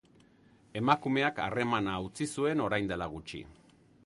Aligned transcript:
Emakumeak 0.79 1.41
harremana 1.49 1.99
utzi 2.07 2.29
zuen 2.37 2.65
orain 2.69 2.91
dela 2.95 3.11
gutxi. 3.17 3.45